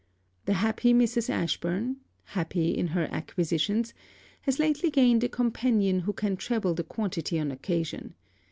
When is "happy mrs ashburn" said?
0.53-1.97